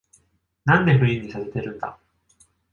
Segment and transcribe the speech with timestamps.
[0.65, 1.95] なんでフリーにさせてるんだ